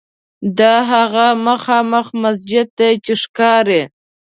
[0.57, 3.81] دا هغه مخامخ مسجد دی چې ښکاري.